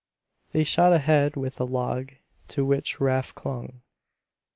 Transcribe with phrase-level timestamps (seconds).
[0.51, 2.13] They shot ahead with the log
[2.47, 3.81] to which Rafe clung.